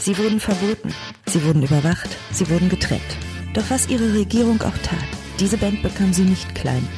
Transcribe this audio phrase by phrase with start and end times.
[0.00, 0.94] Sie wurden verboten,
[1.26, 3.02] sie wurden überwacht, sie wurden getrennt.
[3.52, 5.04] Doch was ihre Regierung auch tat,
[5.38, 6.88] diese Band bekam sie nicht klein.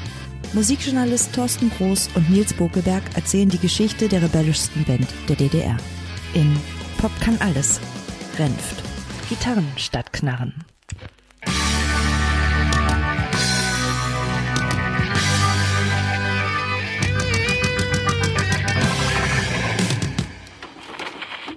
[0.52, 5.76] Musikjournalist Thorsten Groß und Nils Bokelberg erzählen die Geschichte der rebellischsten Band der DDR.
[6.34, 6.56] In
[6.98, 7.80] Pop kann alles.
[8.38, 8.82] Renft.
[9.29, 10.55] Gitarren statt Knarren.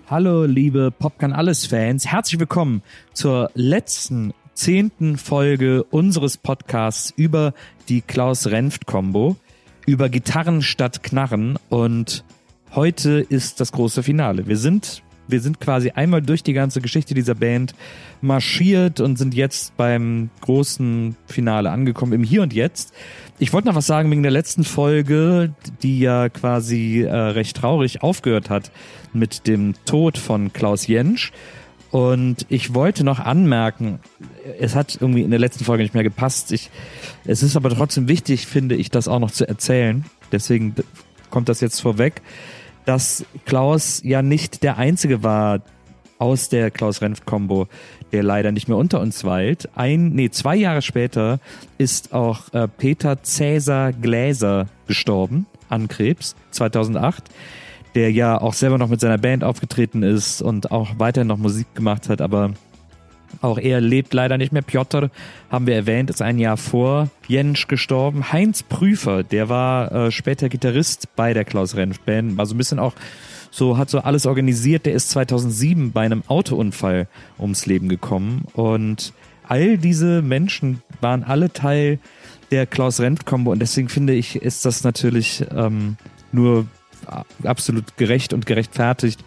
[0.08, 2.06] Hallo, liebe Pop kann alles Fans.
[2.06, 7.56] Herzlich willkommen zur letzten zehnten Folge unseres Podcasts über
[7.90, 9.36] die Klaus Renft Combo,
[9.88, 12.24] über Gitarren statt Knarren und
[12.76, 14.46] heute ist das große Finale.
[14.46, 17.74] Wir sind wir sind quasi einmal durch die ganze Geschichte dieser Band
[18.22, 22.94] marschiert und sind jetzt beim großen Finale angekommen, im Hier und Jetzt.
[23.38, 25.54] Ich wollte noch was sagen wegen der letzten Folge,
[25.84, 28.72] die ja quasi äh, recht traurig aufgehört hat
[29.12, 31.34] mit dem Tod von Klaus Jentsch.
[31.92, 34.00] Und ich wollte noch anmerken,
[34.60, 36.54] es hat irgendwie in der letzten Folge nicht mehr gepasst.
[36.54, 36.70] Ich,
[37.26, 40.06] es ist aber trotzdem wichtig, finde ich, das auch noch zu erzählen.
[40.32, 40.74] Deswegen
[41.30, 42.22] kommt das jetzt vorweg,
[42.86, 45.62] dass Klaus ja nicht der Einzige war
[46.18, 47.68] aus der Klaus-Renft-Kombo,
[48.12, 49.70] der leider nicht mehr unter uns weilt.
[49.76, 51.40] Ein, nee, zwei Jahre später
[51.78, 57.24] ist auch äh, Peter Cäsar Gläser gestorben an Krebs, 2008
[57.96, 61.74] der ja auch selber noch mit seiner Band aufgetreten ist und auch weiterhin noch Musik
[61.76, 62.52] gemacht hat, aber
[63.42, 64.62] auch er lebt leider nicht mehr.
[64.62, 65.10] Piotr,
[65.50, 68.32] haben wir erwähnt, ist ein Jahr vor Jensch gestorben.
[68.32, 72.58] Heinz Prüfer, der war äh, später Gitarrist bei der Klaus Renf Band, war so ein
[72.58, 72.94] bisschen auch
[73.56, 74.86] so, hat so alles organisiert.
[74.86, 77.08] Der ist 2007 bei einem Autounfall
[77.40, 79.14] ums Leben gekommen und
[79.48, 82.00] all diese Menschen waren alle Teil
[82.52, 85.98] der Klaus Renf Combo und deswegen finde ich, ist das natürlich ähm,
[86.32, 86.68] nur
[87.44, 89.24] absolut gerecht und gerechtfertigt,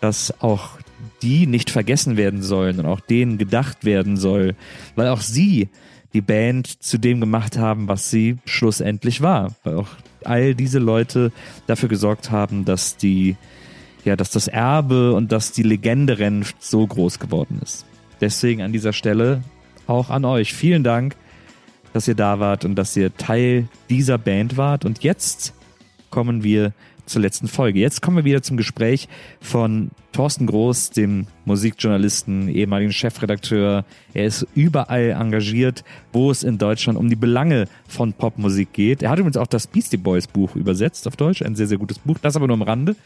[0.00, 0.78] dass auch
[1.22, 4.54] die nicht vergessen werden sollen und auch denen gedacht werden soll,
[4.94, 5.68] weil auch sie
[6.12, 9.88] die Band zu dem gemacht haben, was sie schlussendlich war, weil auch
[10.22, 11.32] all diese Leute
[11.66, 13.36] dafür gesorgt haben, dass die
[14.04, 17.86] ja, dass das Erbe und dass die Legende Renft so groß geworden ist.
[18.20, 19.42] Deswegen an dieser Stelle
[19.86, 21.16] auch an euch vielen Dank,
[21.92, 24.84] dass ihr da wart und dass ihr Teil dieser Band wart.
[24.84, 25.54] Und jetzt
[26.10, 26.72] kommen wir
[27.06, 27.80] zur letzten Folge.
[27.80, 29.08] Jetzt kommen wir wieder zum Gespräch
[29.40, 33.84] von Thorsten Groß, dem Musikjournalisten, ehemaligen Chefredakteur.
[34.14, 39.02] Er ist überall engagiert, wo es in Deutschland um die Belange von Popmusik geht.
[39.02, 41.98] Er hat übrigens auch das Beastie Boys Buch übersetzt auf Deutsch, ein sehr, sehr gutes
[41.98, 42.96] Buch, das aber nur am Rande.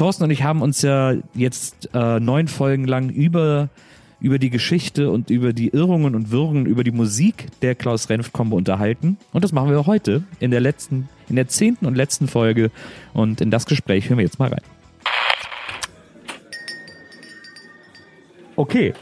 [0.00, 3.68] Thorsten und ich haben uns ja jetzt äh, neun Folgen lang über
[4.18, 8.32] über die Geschichte und über die Irrungen und Wirrungen über die Musik der Klaus Renf
[8.32, 9.18] Combo unterhalten.
[9.34, 12.70] Und das machen wir heute in der letzten, in der zehnten und letzten Folge.
[13.12, 14.62] Und in das Gespräch hören wir jetzt mal rein.
[18.56, 18.94] Okay.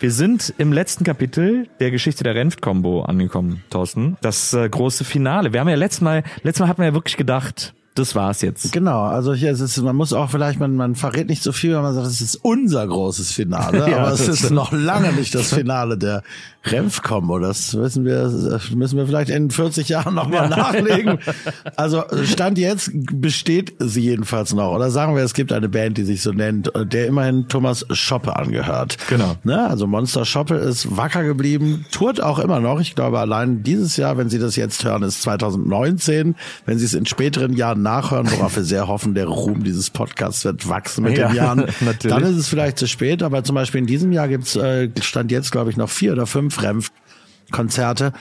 [0.00, 4.16] Wir sind im letzten Kapitel der Geschichte der Renft-Kombo angekommen, Thorsten.
[4.22, 5.52] Das äh, große Finale.
[5.52, 8.72] Wir haben ja letztes Mal, letztes Mal hatten wir ja wirklich gedacht, das war's jetzt.
[8.72, 11.74] Genau, also hier ist es, man muss auch vielleicht, man, man verrät nicht so viel,
[11.74, 15.34] wenn man sagt, es ist unser großes Finale, ja, aber es ist noch lange nicht
[15.34, 16.22] das Finale der
[16.64, 17.38] Renf-Kombo.
[17.38, 21.18] Das wissen wir, das müssen wir vielleicht in 40 Jahren nochmal nachlegen.
[21.76, 24.74] Also Stand jetzt besteht sie jedenfalls noch.
[24.74, 28.36] Oder sagen wir, es gibt eine Band, die sich so nennt, der immerhin Thomas Schoppe
[28.36, 28.98] angehört.
[29.08, 29.36] Genau.
[29.44, 29.68] Ne?
[29.68, 32.80] Also Monster Schoppe ist wacker geblieben, tourt auch immer noch.
[32.80, 36.34] Ich glaube, allein dieses Jahr, wenn Sie das jetzt hören, ist 2019.
[36.66, 40.44] Wenn Sie es in späteren Jahren nachhören, worauf wir sehr hoffen, der Ruhm dieses Podcasts
[40.44, 41.58] wird wachsen mit ja, den Jahren.
[41.80, 42.16] Natürlich.
[42.16, 45.30] Dann ist es vielleicht zu spät, aber zum Beispiel in diesem Jahr gibt's äh, Stand
[45.30, 48.12] jetzt, glaube ich, noch vier oder fünf Renf-Konzerte.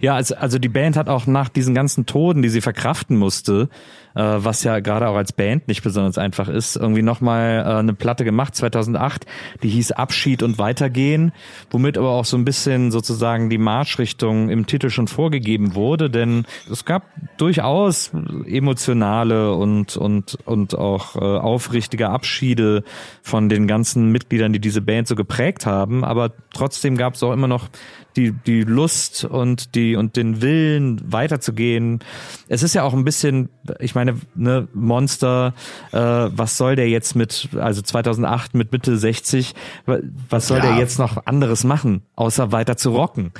[0.00, 3.68] Ja, also, also die Band hat auch nach diesen ganzen Toden, die sie verkraften musste,
[4.14, 7.94] äh, was ja gerade auch als Band nicht besonders einfach ist, irgendwie nochmal äh, eine
[7.94, 9.26] Platte gemacht, 2008,
[9.62, 11.32] die hieß Abschied und Weitergehen,
[11.70, 16.44] womit aber auch so ein bisschen sozusagen die Marschrichtung im Titel schon vorgegeben wurde, denn
[16.70, 17.04] es gab
[17.38, 18.12] durchaus
[18.46, 22.84] emotionale und, und, und auch äh, aufrichtige Abschiede
[23.22, 27.32] von den ganzen Mitgliedern, die diese Band so geprägt haben, aber trotzdem gab es auch
[27.32, 27.68] immer noch
[28.16, 32.00] die, die Lust und die, und den Willen weiterzugehen.
[32.48, 33.48] Es ist ja auch ein bisschen,
[33.78, 35.54] ich meine, ne, Monster,
[35.92, 39.54] äh, was soll der jetzt mit, also 2008 mit Mitte 60,
[40.28, 40.64] was soll ja.
[40.64, 43.32] der jetzt noch anderes machen, außer weiter zu rocken?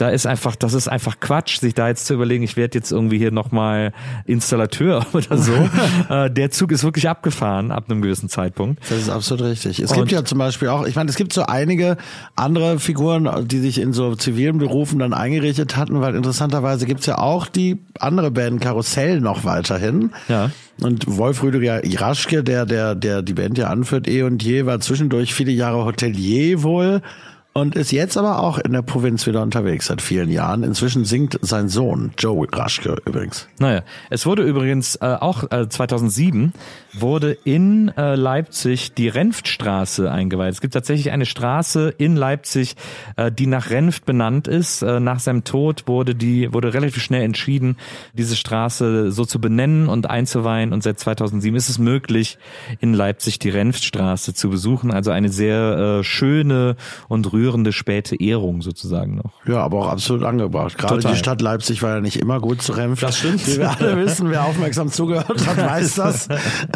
[0.00, 2.90] Da ist einfach, das ist einfach Quatsch, sich da jetzt zu überlegen, ich werde jetzt
[2.90, 3.92] irgendwie hier nochmal
[4.24, 5.52] Installateur oder so.
[6.08, 8.80] äh, der Zug ist wirklich abgefahren ab einem gewissen Zeitpunkt.
[8.88, 9.78] Das ist absolut richtig.
[9.78, 11.98] Es Und gibt ja zum Beispiel auch, ich meine, es gibt so einige
[12.34, 17.18] andere Figuren, die sich in so zivilen Berufen dann eingerichtet hatten, weil interessanterweise gibt's ja
[17.18, 20.12] auch die andere Band Karussell noch weiterhin.
[20.28, 20.50] Ja.
[20.80, 24.80] Und Wolf Rüdiger Iraschke, der, der, der die Band ja anführt, eh und je, war
[24.80, 27.02] zwischendurch viele Jahre Hotelier wohl
[27.52, 30.62] und ist jetzt aber auch in der Provinz wieder unterwegs seit vielen Jahren.
[30.62, 33.48] Inzwischen singt sein Sohn, Joe Raschke übrigens.
[33.58, 36.52] Naja, es wurde übrigens äh, auch äh, 2007
[36.92, 40.52] wurde in äh, Leipzig die Renftstraße eingeweiht.
[40.52, 42.76] Es gibt tatsächlich eine Straße in Leipzig,
[43.16, 44.82] äh, die nach Renft benannt ist.
[44.82, 47.76] Äh, nach seinem Tod wurde die wurde relativ schnell entschieden,
[48.12, 50.72] diese Straße so zu benennen und einzuweihen.
[50.72, 52.38] Und seit 2007 ist es möglich,
[52.80, 54.92] in Leipzig die Renftstraße zu besuchen.
[54.92, 56.76] Also eine sehr äh, schöne
[57.08, 59.32] und rührende späte Ehrung sozusagen noch.
[59.46, 60.76] Ja, aber auch absolut angebracht.
[60.76, 61.12] Gerade Total.
[61.12, 63.02] die Stadt Leipzig war ja nicht immer gut zu Renft.
[63.02, 63.46] Das stimmt.
[63.46, 66.28] Wie wir alle wissen, wer aufmerksam zugehört hat, weiß das.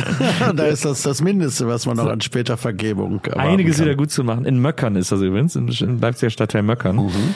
[0.57, 3.87] da ist das das Mindeste, was man noch an später Vergebung Einiges kann.
[3.87, 4.45] wieder gut zu machen.
[4.45, 6.97] In Möckern ist das übrigens, in Leipziger Stadtteil Möckern.
[6.97, 7.35] Mhm.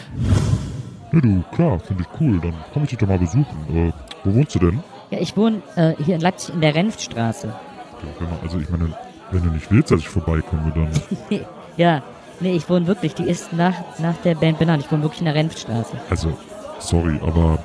[1.12, 2.38] Ja, du, klar, finde ich cool.
[2.40, 3.46] Dann komme ich dich doch mal besuchen.
[3.72, 3.92] Äh,
[4.24, 4.82] wo wohnst du denn?
[5.10, 7.46] Ja, ich wohne äh, hier in Leipzig in der Renftstraße.
[7.48, 8.38] Ja, genau.
[8.42, 8.92] Also ich meine,
[9.30, 11.40] wenn du nicht willst, dass ich vorbeikomme, dann...
[11.76, 12.02] ja,
[12.40, 13.14] nee, ich wohne wirklich.
[13.14, 14.84] Die ist nach, nach der Band benannt.
[14.84, 15.92] Ich wohne wirklich in der Renftstraße.
[16.10, 16.36] Also,
[16.78, 17.58] sorry, aber...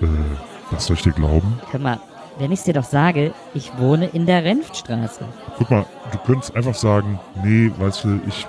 [0.00, 0.06] Äh,
[0.70, 1.60] was soll ich dir glauben?
[1.70, 1.98] Hör mal,
[2.38, 5.24] wenn ich dir doch sage, ich wohne in der Renftstraße.
[5.56, 8.46] Guck mal, du könntest einfach sagen, nee, weißt du, ich,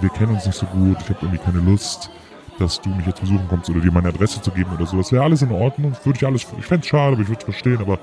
[0.00, 2.10] wir kennen uns nicht so gut, ich habe irgendwie keine Lust,
[2.58, 4.96] dass du mich jetzt besuchen kommst oder dir meine Adresse zu geben oder so.
[4.96, 7.38] Das wäre alles in Ordnung, würde ich alles, ich fände es schade, aber ich würde
[7.38, 7.98] es verstehen, aber,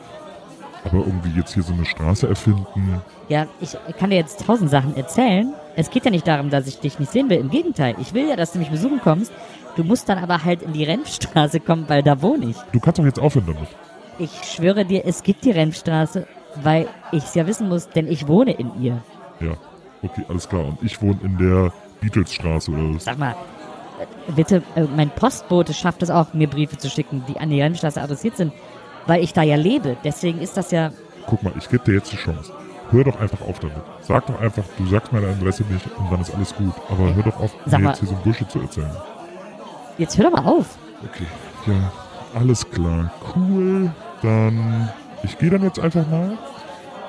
[0.83, 3.01] aber irgendwie jetzt hier so eine Straße erfinden.
[3.27, 5.53] Ja, ich kann dir jetzt tausend Sachen erzählen.
[5.75, 7.37] Es geht ja nicht darum, dass ich dich nicht sehen will.
[7.37, 9.31] Im Gegenteil, ich will ja, dass du mich besuchen kommst.
[9.75, 12.57] Du musst dann aber halt in die Renfstraße kommen, weil da wohne ich.
[12.71, 13.69] Du kannst doch jetzt aufhören damit.
[14.17, 16.27] Ich schwöre dir, es gibt die Renfstraße,
[16.63, 19.01] weil ich es ja wissen muss, denn ich wohne in ihr.
[19.39, 19.53] Ja,
[20.01, 20.65] okay, alles klar.
[20.65, 21.71] Und ich wohne in der
[22.01, 23.05] Beatlesstraße oder was?
[23.05, 23.35] Sag mal,
[24.35, 28.01] bitte, äh, mein Postbote schafft es auch, mir Briefe zu schicken, die an die Renfstraße
[28.01, 28.53] adressiert sind,
[29.09, 29.97] weil ich da ja lebe.
[30.03, 30.91] Deswegen ist das ja.
[31.25, 32.53] Guck mal, ich gebe dir jetzt die Chance.
[32.91, 33.81] Hör doch einfach auf damit.
[34.01, 36.73] Sag doch einfach, du sagst meine Adresse nicht und dann ist alles gut.
[36.89, 38.95] Aber hör doch auf, Sag mir mal, jetzt hier so ein Bullshit zu erzählen.
[39.97, 40.77] Jetzt hör doch mal auf.
[41.03, 41.27] Okay,
[41.67, 41.91] ja,
[42.39, 43.11] alles klar.
[43.35, 43.91] Cool.
[44.21, 44.89] Dann,
[45.23, 46.37] ich gehe dann jetzt einfach mal.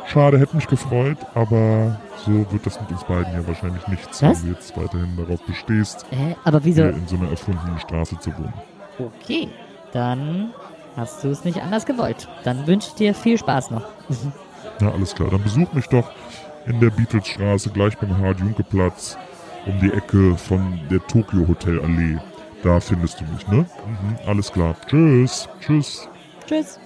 [0.06, 4.42] Schade, hätte mich gefreut, aber so wird das mit uns beiden ja wahrscheinlich nichts, Was?
[4.42, 6.82] wenn du jetzt weiterhin darauf bestehst, äh, aber wieso?
[6.82, 8.52] hier in so einer erfundenen Straße zu wohnen.
[8.98, 9.48] Okay,
[9.92, 10.52] dann
[10.96, 12.28] hast du es nicht anders gewollt.
[12.44, 13.84] Dann wünsche ich dir viel Spaß noch.
[14.80, 15.30] ja, alles klar.
[15.30, 16.10] Dann besuch mich doch
[16.66, 19.16] in der Beatlesstraße, gleich beim Hard-Junke-Platz,
[19.66, 22.18] um die Ecke von der Tokyo Hotel Allee.
[22.62, 23.58] Da findest du mich, ne?
[23.58, 24.76] Mhm, alles klar.
[24.86, 25.48] Tschüss.
[25.60, 26.08] Tschüss.
[26.46, 26.78] Tschüss.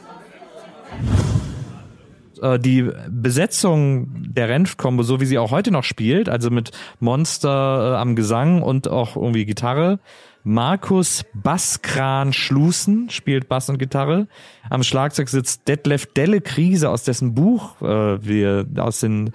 [2.40, 6.70] Äh, die Besetzung der Renf-Kombo, so wie sie auch heute noch spielt, also mit
[7.00, 9.98] Monster äh, am Gesang und auch irgendwie Gitarre.
[10.46, 14.28] Markus Basskran Schlusen spielt Bass und Gitarre.
[14.68, 19.32] Am Schlagzeug sitzt Detlef Delle Krise aus dessen Buch, äh, wir aus den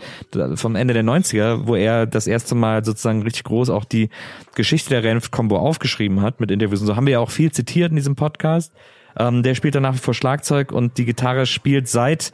[0.53, 4.09] vom Ende der 90er, wo er das erste Mal sozusagen richtig groß auch die
[4.53, 6.81] Geschichte der Renf-Kombo aufgeschrieben hat mit Interviews.
[6.81, 8.71] Und so haben wir ja auch viel zitiert in diesem Podcast.
[9.17, 12.31] Ähm, der spielt dann nach wie vor Schlagzeug und die Gitarre spielt seit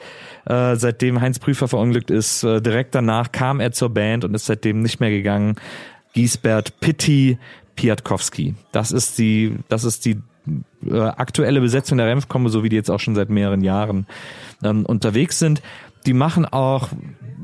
[0.48, 2.44] äh, seitdem Heinz Prüfer verunglückt ist.
[2.44, 5.56] Äh, direkt danach kam er zur Band und ist seitdem nicht mehr gegangen.
[6.14, 7.38] Giesbert Pitti
[7.76, 8.56] Piatkowski.
[8.72, 10.20] Das ist die, das ist die
[10.86, 14.06] äh, aktuelle Besetzung der Renf-Kombo, so wie die jetzt auch schon seit mehreren Jahren
[14.64, 15.62] ähm, unterwegs sind.
[16.06, 16.90] Die machen auch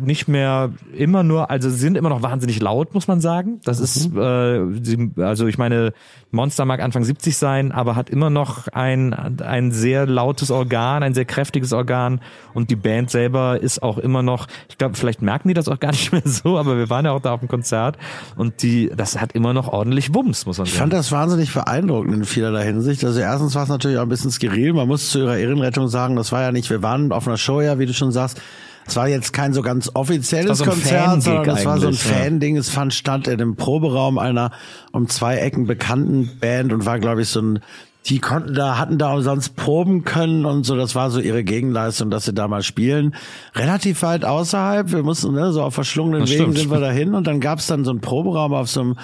[0.01, 3.59] nicht mehr immer nur, also sie sind immer noch wahnsinnig laut, muss man sagen.
[3.63, 5.93] Das ist, äh, sie, also ich meine,
[6.31, 11.13] Monster mag Anfang 70 sein, aber hat immer noch ein, ein sehr lautes Organ, ein
[11.13, 12.21] sehr kräftiges Organ
[12.53, 15.79] und die Band selber ist auch immer noch, ich glaube, vielleicht merken die das auch
[15.79, 17.97] gar nicht mehr so, aber wir waren ja auch da auf dem Konzert
[18.37, 20.79] und die, das hat immer noch ordentlich Wumms, muss man Ich sagen.
[20.81, 23.03] fand das wahnsinnig beeindruckend in vielerlei Hinsicht.
[23.05, 24.73] Also erstens war es natürlich auch ein bisschen skurril.
[24.73, 27.61] Man muss zu ihrer Ehrenrettung sagen, das war ja nicht, wir waren auf einer Show
[27.61, 28.41] ja, wie du schon sagst.
[28.91, 31.93] Es war jetzt kein so ganz offizielles so Konzert, sondern es war so ein.
[31.93, 32.57] Fan-Ding.
[32.57, 34.51] Es fand statt in dem Proberaum einer
[34.91, 37.59] um zwei Ecken bekannten Band und war, glaube ich, so ein
[38.07, 42.09] die konnten da, hatten da umsonst proben können und so, das war so ihre Gegenleistung,
[42.09, 43.15] dass sie da mal spielen.
[43.53, 46.57] Relativ weit außerhalb, wir mussten, ne, so auf verschlungenen Das Wegen stimmt.
[46.57, 48.95] sind wir dahin und dann gab's dann so einen Proberaum auf so einem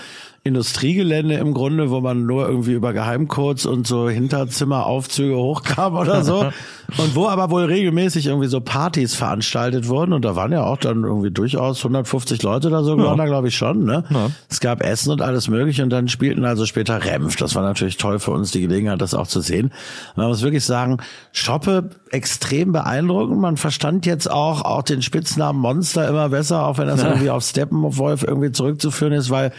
[0.47, 6.49] Industriegelände im Grunde, wo man nur irgendwie über Geheimcodes und so Hinterzimmeraufzüge hochkam oder so.
[6.97, 10.13] Und wo aber wohl regelmäßig irgendwie so Partys veranstaltet wurden.
[10.13, 13.49] Und da waren ja auch dann irgendwie durchaus 150 Leute oder so, waren da glaube
[13.49, 13.83] ich schon.
[13.83, 14.05] Ne?
[14.09, 14.31] Ja.
[14.49, 17.35] Es gab Essen und alles mögliche und dann spielten also später Remf.
[17.35, 19.67] Das war natürlich toll für uns, die Gelegenheit, das auch zu sehen.
[19.67, 20.97] Und man muss wirklich sagen,
[21.33, 23.39] Schoppe extrem beeindruckend.
[23.39, 27.43] Man verstand jetzt auch, auch den Spitznamen Monster immer besser, auch wenn das irgendwie auf
[27.43, 29.51] Steppenwolf irgendwie zurückzuführen ist, weil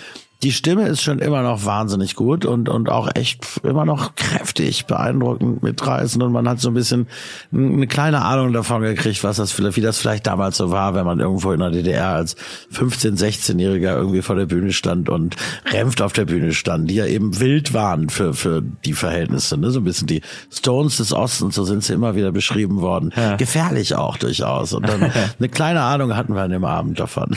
[0.45, 4.87] die Stimme ist schon immer noch wahnsinnig gut und, und auch echt immer noch kräftig,
[4.87, 7.09] beeindruckend, mitreißend und man hat so ein bisschen
[7.53, 11.05] eine kleine Ahnung davon gekriegt, was das vielleicht, wie das vielleicht damals so war, wenn
[11.05, 12.37] man irgendwo in der DDR als
[12.73, 15.35] 15-, 16-Jähriger irgendwie vor der Bühne stand und
[15.73, 19.73] Remft auf der Bühne stand, die ja eben wild waren für, für die Verhältnisse, ne?
[19.73, 23.13] so ein bisschen die Stones des Ostens, so sind sie immer wieder beschrieben worden.
[23.39, 25.03] Gefährlich auch durchaus und dann
[25.39, 27.37] eine kleine Ahnung hatten wir an dem Abend davon.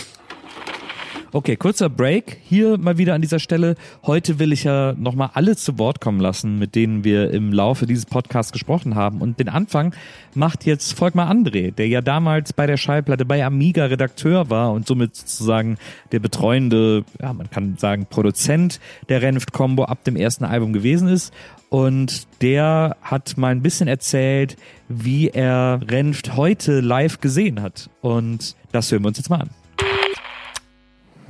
[1.33, 3.75] Okay, kurzer Break hier mal wieder an dieser Stelle.
[4.05, 7.85] Heute will ich ja nochmal alle zu Wort kommen lassen, mit denen wir im Laufe
[7.85, 9.21] dieses Podcasts gesprochen haben.
[9.21, 9.95] Und den Anfang
[10.35, 14.85] macht jetzt Volkmar André, der ja damals bei der Schallplatte bei Amiga Redakteur war und
[14.85, 15.77] somit sozusagen
[16.11, 21.33] der betreuende, ja, man kann sagen, Produzent der Renft-Kombo ab dem ersten Album gewesen ist.
[21.69, 24.57] Und der hat mal ein bisschen erzählt,
[24.89, 27.89] wie er Renft heute live gesehen hat.
[28.01, 29.60] Und das hören wir uns jetzt mal an.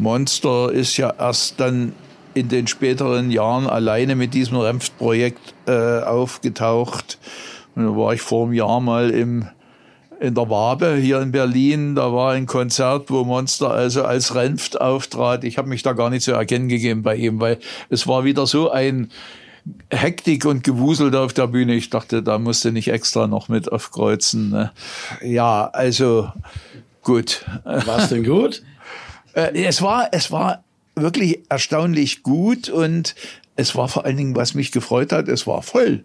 [0.02, 1.94] Monster ist ja erst dann
[2.34, 7.20] in den späteren Jahren alleine mit diesem Renft-Projekt äh, aufgetaucht.
[7.76, 9.48] Und da war ich vor einem Jahr mal im,
[10.20, 11.96] in der Wabe hier in Berlin.
[11.96, 15.44] Da war ein Konzert, wo Monster also als Renft auftrat.
[15.44, 18.48] Ich habe mich da gar nicht zu erkennen gegeben bei ihm, weil es war wieder
[18.48, 19.12] so ein
[19.92, 21.76] Hektik und Gewusel da auf der Bühne.
[21.76, 24.50] Ich dachte, da musste nicht extra noch mit aufkreuzen.
[24.50, 24.72] Ne?
[25.22, 26.30] Ja, also
[27.04, 27.46] gut.
[27.66, 28.64] War's denn gut?
[29.34, 30.64] Äh, es war, es war
[30.96, 33.16] wirklich erstaunlich gut und
[33.56, 36.04] es war vor allen Dingen, was mich gefreut hat, es war voll.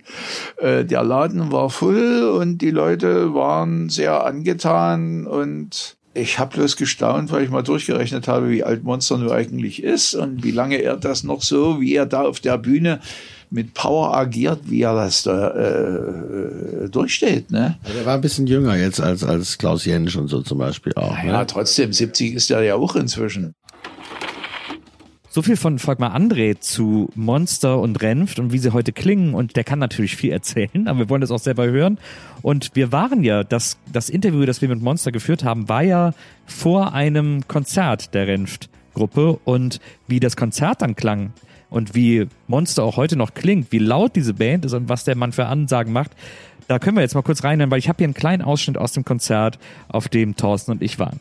[0.58, 6.76] Äh, der Laden war voll und die Leute waren sehr angetan und ich habe bloß
[6.76, 10.76] gestaunt, weil ich mal durchgerechnet habe, wie alt Monster nur eigentlich ist und wie lange
[10.76, 13.00] er das noch so, wie er da auf der Bühne
[13.50, 17.50] mit Power agiert, wie er das da äh, durchsteht.
[17.50, 17.76] Ne?
[17.84, 20.92] Also er war ein bisschen jünger jetzt als, als Klaus Jentsch und so zum Beispiel
[20.94, 21.16] auch.
[21.24, 21.46] Ja, Ne?
[21.46, 23.54] trotzdem, 70 ist er ja auch inzwischen.
[25.28, 29.34] So viel von Volkmar André zu Monster und Renft und wie sie heute klingen.
[29.34, 31.98] Und der kann natürlich viel erzählen, aber wir wollen das auch selber hören.
[32.40, 36.14] Und wir waren ja, das, das Interview, das wir mit Monster geführt haben, war ja
[36.46, 39.38] vor einem Konzert der Renft-Gruppe.
[39.44, 41.32] Und wie das Konzert dann klang
[41.70, 45.16] und wie Monster auch heute noch klingt, wie laut diese Band ist und was der
[45.16, 46.12] Mann für Ansagen macht,
[46.68, 48.92] da können wir jetzt mal kurz reinhören, weil ich habe hier einen kleinen Ausschnitt aus
[48.92, 49.58] dem Konzert,
[49.88, 51.20] auf dem Thorsten und ich waren.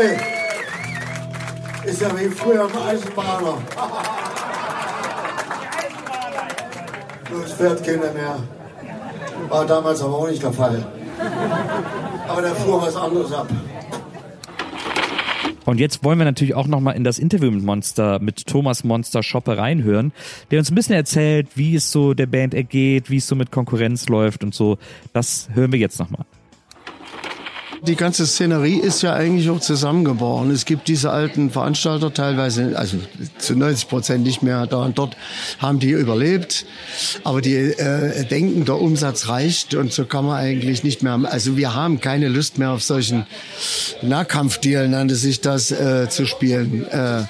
[0.00, 0.16] Ey,
[1.90, 3.58] ist ja wie früher ein Eisenbahner.
[7.44, 8.38] Es fährt keiner mehr.
[9.48, 10.86] War damals aber auch nicht der Fall.
[12.28, 13.48] Aber da fuhr was anderes ab.
[15.64, 19.24] Und jetzt wollen wir natürlich auch nochmal in das Interview mit Monster, mit Thomas Monster
[19.24, 20.12] Schoppe reinhören,
[20.52, 23.50] der uns ein bisschen erzählt, wie es so der Band ergeht, wie es so mit
[23.50, 24.78] Konkurrenz läuft und so.
[25.12, 26.24] Das hören wir jetzt nochmal.
[27.86, 30.48] Die ganze Szenerie ist ja eigentlich auch zusammengebaut.
[30.50, 32.98] Es gibt diese alten Veranstalter teilweise, also
[33.38, 35.16] zu 90 Prozent nicht mehr da und dort
[35.58, 36.66] haben die überlebt.
[37.24, 41.18] Aber die äh, denken, der Umsatz reicht und so kann man eigentlich nicht mehr.
[41.24, 43.26] Also wir haben keine Lust mehr auf solchen
[44.02, 46.86] Nahkampfdeal, nannte sich das, äh, zu spielen.
[46.88, 47.24] Äh,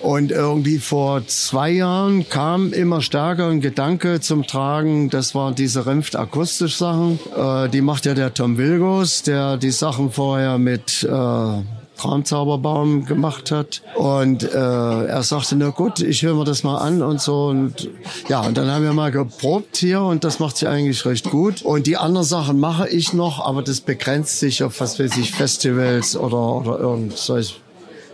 [0.00, 5.10] und irgendwie vor zwei Jahren kam immer stärker ein Gedanke zum Tragen.
[5.10, 7.18] Das waren diese Renft akustisch Sachen.
[7.36, 11.62] Äh, die macht ja der Tom Wilgos, der die Sachen vorher mit äh,
[12.00, 13.82] Traumzauberbaum gemacht hat.
[13.94, 17.48] Und äh, er sagte, na gut, ich höre mir das mal an und so.
[17.48, 17.90] Und
[18.28, 21.60] ja, und dann haben wir mal geprobt hier und das macht sich eigentlich recht gut.
[21.60, 25.32] Und die anderen Sachen mache ich noch, aber das begrenzt sich auf, was weiß ich,
[25.32, 27.60] Festivals oder, oder irgend solch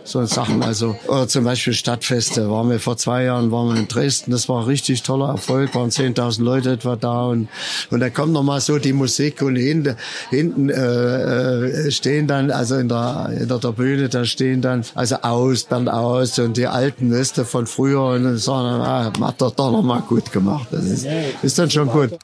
[0.07, 0.63] so Sachen.
[0.63, 2.49] Also oder zum Beispiel Stadtfeste.
[2.49, 4.31] Waren wir vor zwei Jahren waren wir in Dresden.
[4.31, 5.75] Das war ein richtig toller Erfolg.
[5.75, 7.49] Waren 10.000 Leute etwa da und
[7.91, 9.95] und da kommt noch mal so die Musik und hinten
[10.29, 15.17] hinten äh, äh, stehen dann also in der in der, Bühne da stehen dann also
[15.17, 19.51] aus Bernd aus und die alten Weste von früher und dann sagen ah, hat er
[19.51, 20.67] doch noch mal gut gemacht.
[20.71, 21.05] Das ist,
[21.41, 22.17] ist dann schon gut.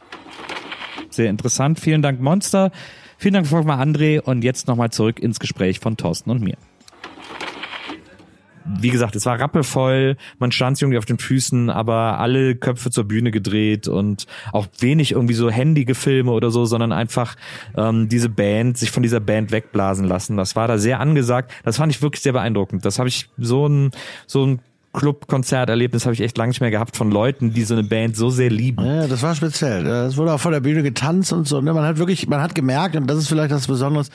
[1.10, 1.80] Sehr interessant.
[1.80, 2.72] Vielen Dank, Monster.
[3.18, 4.20] Vielen Dank, Volkmar André.
[4.20, 6.58] Und jetzt nochmal zurück ins Gespräch von Thorsten und mir.
[8.66, 13.04] Wie gesagt, es war rappelvoll, man stand irgendwie auf den Füßen, aber alle Köpfe zur
[13.06, 17.36] Bühne gedreht und auch wenig irgendwie so händige Filme oder so, sondern einfach
[17.76, 20.38] ähm, diese Band, sich von dieser Band wegblasen lassen.
[20.38, 21.52] Das war da sehr angesagt.
[21.64, 22.86] Das fand ich wirklich sehr beeindruckend.
[22.86, 23.92] Das habe ich so ein,
[24.28, 24.60] so ein
[24.94, 28.30] Club-Konzerterlebnis habe ich echt lange nicht mehr gehabt von Leuten, die so eine Band so
[28.30, 28.86] sehr lieben.
[28.86, 29.86] Ja, das war speziell.
[29.88, 31.60] Es wurde auch vor der Bühne getanzt und so.
[31.62, 31.74] Ne?
[31.74, 34.06] Man hat wirklich, man hat gemerkt, und das ist vielleicht das Besondere,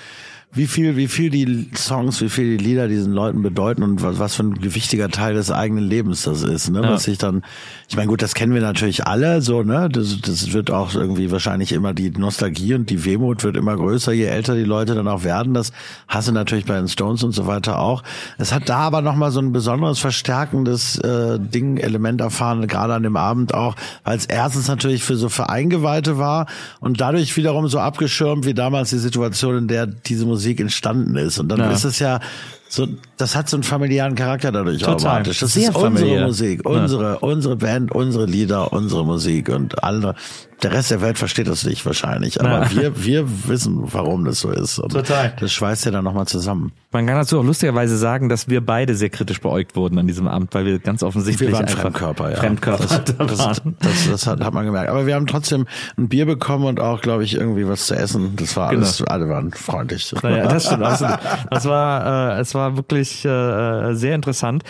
[0.50, 4.18] wie viel, wie viel die Songs, wie viel die Lieder diesen Leuten bedeuten und was,
[4.18, 6.80] was für ein wichtiger Teil des eigenen Lebens das ist, ne?
[6.80, 6.92] Ja.
[6.92, 7.42] Was sich dann,
[7.86, 9.90] ich meine, gut, das kennen wir natürlich alle, so, ne?
[9.90, 14.12] Das, das wird auch irgendwie wahrscheinlich immer die Nostalgie und die Wehmut wird immer größer,
[14.12, 15.52] je älter die Leute dann auch werden.
[15.52, 15.70] Das
[16.08, 18.02] hast du natürlich bei den Stones und so weiter auch.
[18.38, 23.02] Es hat da aber nochmal so ein besonderes verstärkendes äh, Ding, Element erfahren, gerade an
[23.02, 26.46] dem Abend auch, weil es erstens natürlich für so für Eingeweihte war
[26.80, 31.38] und dadurch wiederum so abgeschirmt wie damals die Situation, in der diese Musik entstanden ist.
[31.38, 31.70] Und dann Ja.
[31.70, 32.20] ist es ja
[32.68, 34.94] so, das hat so einen familiären Charakter dadurch Total.
[34.94, 35.40] automatisch.
[35.40, 36.26] Das Sehr ist unsere familiär.
[36.26, 36.70] Musik, Ja.
[36.70, 40.14] unsere, unsere Band, unsere Lieder, unsere Musik und alle.
[40.62, 42.70] Der Rest der Welt versteht das nicht wahrscheinlich, aber Ja.
[42.72, 44.80] wir, wir wissen, warum das so ist.
[44.80, 45.32] Und Total.
[45.38, 46.72] Das schweißt ja dann nochmal zusammen.
[46.90, 50.26] Man kann dazu auch lustigerweise sagen, dass wir beide sehr kritisch beäugt wurden an diesem
[50.26, 52.36] Abend, weil wir ganz offensichtlich Wir waren einfach Fremdkörper, ja.
[52.38, 54.90] Fremdkörper Das, da das, das, das hat, hat man gemerkt.
[54.90, 58.34] Aber wir haben trotzdem ein Bier bekommen und auch, glaube ich, irgendwie was zu essen.
[58.34, 59.10] Das war alles, Genau.
[59.12, 60.12] alle waren freundlich.
[60.24, 61.18] Naja, das stimmt absolut.
[61.52, 64.64] Das war, äh, es war wirklich äh, sehr interessant.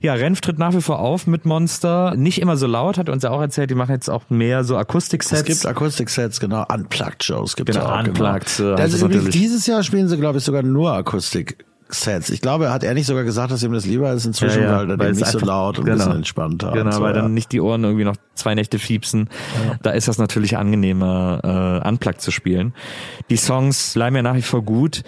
[0.00, 2.14] Ja, Renf tritt nach wie vor auf mit Monster.
[2.14, 3.70] Nicht immer so laut, hat er uns ja auch erzählt.
[3.70, 5.40] Die machen jetzt auch mehr so Akustik-Sets.
[5.40, 7.98] Es gibt Akustik-Sets, genau, Unplugged-Shows gibt es Genau, auch.
[8.04, 8.76] Unplugged, äh, Genau.
[8.76, 12.30] Das ist übrigens, dieses Jahr spielen sie, glaube ich, sogar nur Akustik-Sets.
[12.30, 14.78] Ich glaube, hat er nicht sogar gesagt, dass ihm das lieber ist inzwischen, Ja, ja,
[14.80, 16.04] weil er weil es nicht so laut und ein genau.
[16.04, 16.72] bisschen entspannter.
[16.72, 17.22] Genau, so, weil ja.
[17.22, 19.30] dann nicht die Ohren irgendwie noch zwei Nächte fiepsen.
[19.82, 22.74] Da ist das natürlich angenehmer, äh, unplugged zu spielen.
[23.30, 25.02] Die Songs bleiben ja nach wie vor gut.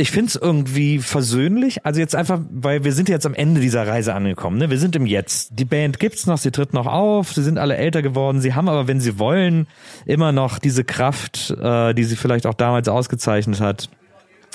[0.00, 1.84] Ich find's irgendwie versöhnlich.
[1.84, 4.56] Also jetzt einfach, weil wir sind jetzt am Ende dieser Reise angekommen.
[4.56, 4.70] Ne?
[4.70, 5.50] Wir sind im Jetzt.
[5.58, 8.40] Die Band gibt's noch, sie tritt noch auf, sie sind alle älter geworden.
[8.40, 9.66] Sie haben aber, wenn sie wollen,
[10.06, 13.90] immer noch diese Kraft, äh, die sie vielleicht auch damals ausgezeichnet hat.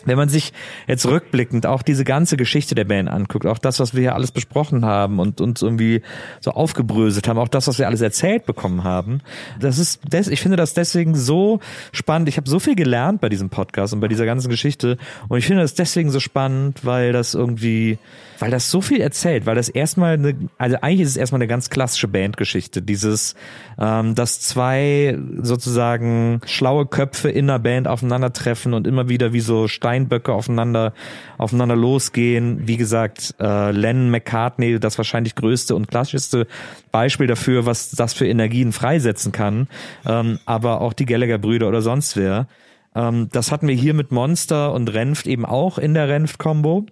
[0.04, 0.52] Wenn man sich
[0.88, 4.32] jetzt rückblickend auch diese ganze Geschichte der Band anguckt, auch das, was wir hier alles
[4.32, 6.02] besprochen haben und uns irgendwie
[6.42, 9.22] so aufgebröselt haben, auch das, was wir alles erzählt bekommen haben,
[9.60, 11.60] das ist, des, ich finde das deswegen so
[11.94, 12.28] spannend.
[12.28, 14.98] Ich habe so viel gelernt bei diesem Podcast und bei dieser ganzen Geschichte
[15.30, 17.98] und ich finde das deswegen so spannend, weil das irgendwie,
[18.40, 21.48] weil das so viel erzählt, weil das erstmal eine, also eigentlich ist es erstmal eine
[21.48, 23.36] ganz klassische Bandgeschichte, dieses,
[23.80, 29.68] ähm, dass zwei sozusagen schlaue Köpfe in einer Band aufeinandertreffen und immer wieder wie so
[29.68, 30.94] Steinböcke aufeinander,
[31.38, 32.68] aufeinander losgehen.
[32.68, 36.48] Wie gesagt, äh, Lennon McCartney, das wahrscheinlich größte und klassischste
[36.92, 39.68] Beispiel dafür, was das für Energien freisetzen kann,
[40.06, 42.48] ähm, aber auch die Gallagher-Brüder oder sonst wer.
[42.96, 46.86] Ähm, das hatten wir hier mit Monster und Renft eben auch in der Renft-Kombo.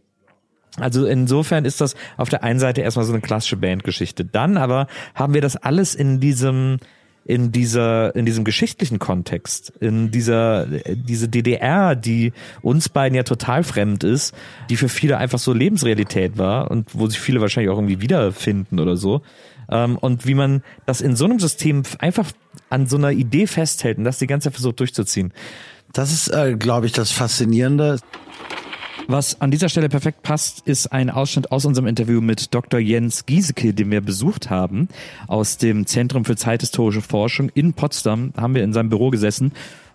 [0.77, 4.25] Also insofern ist das auf der einen Seite erstmal so eine klassische Bandgeschichte.
[4.25, 6.79] Dann aber haben wir das alles in diesem
[7.25, 13.63] in dieser, in diesem geschichtlichen Kontext, in dieser, diese DDR, die uns beiden ja total
[13.63, 14.36] fremd ist,
[14.69, 18.79] die für viele einfach so Lebensrealität war und wo sich viele wahrscheinlich auch irgendwie wiederfinden
[18.79, 19.21] oder so.
[19.69, 22.29] Ähm, und wie man das in so einem System einfach
[22.69, 25.31] an so einer Idee festhält und das die ganze Zeit versucht durchzuziehen.
[25.93, 27.99] Das ist, äh, glaube ich, das Faszinierende.
[29.07, 32.79] Was an dieser Stelle perfekt passt, ist ein Ausschnitt aus unserem Interview mit Dr.
[32.79, 34.87] Jens Giesecke, den wir besucht haben,
[35.27, 39.51] aus dem Zentrum für zeithistorische Forschung in Potsdam, haben wir in seinem Büro gesessen.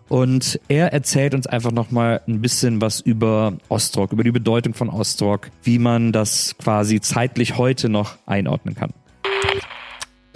[0.09, 4.90] Und er erzählt uns einfach nochmal ein bisschen was über Ostrock, über die Bedeutung von
[4.90, 8.92] Ostrock, wie man das quasi zeitlich heute noch einordnen kann.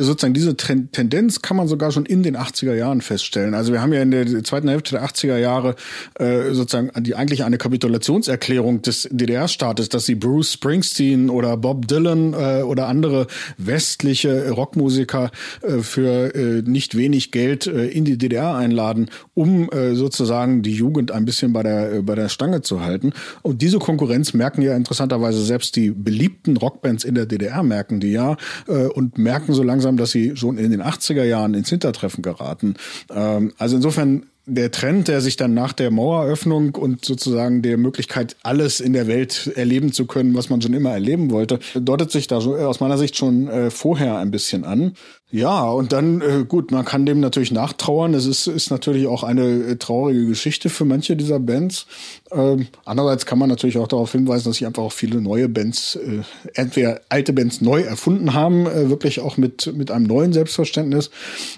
[0.05, 3.55] Sozusagen diese Tendenz kann man sogar schon in den 80er Jahren feststellen.
[3.55, 5.77] Also wir haben ja in der zweiten Hälfte der 80er Jahre
[6.19, 12.35] äh, sozusagen die eigentlich eine Kapitulationserklärung des DDR-Staates, dass sie Bruce Springsteen oder Bob Dylan
[12.35, 13.27] äh, oder andere
[13.59, 15.31] westliche Rockmusiker
[15.63, 20.75] äh, für äh, nicht wenig Geld äh, in die DDR einladen, um äh, sozusagen die
[20.75, 23.13] Jugend ein bisschen bei der äh, bei der Stange zu halten.
[23.43, 28.13] Und diese Konkurrenz merken ja interessanterweise selbst die beliebten Rockbands in der DDR merken die
[28.13, 28.37] ja
[28.67, 32.75] äh, und merken so langsam, dass sie schon in den 80er Jahren ins Hintertreffen geraten.
[33.11, 38.37] Ähm, also insofern der Trend, der sich dann nach der Maueröffnung und sozusagen der Möglichkeit,
[38.43, 42.27] alles in der Welt erleben zu können, was man schon immer erleben wollte, deutet sich
[42.27, 44.95] da so, äh, aus meiner Sicht schon äh, vorher ein bisschen an.
[45.35, 48.13] Ja, und dann, äh, gut, man kann dem natürlich nachtrauern.
[48.13, 51.87] Es ist, ist natürlich auch eine äh, traurige Geschichte für manche dieser Bands.
[52.31, 55.97] Ähm, andererseits kann man natürlich auch darauf hinweisen, dass sich einfach auch viele neue Bands,
[55.97, 56.21] äh,
[56.53, 61.11] entweder alte Bands neu erfunden haben, äh, wirklich auch mit, mit einem neuen Selbstverständnis,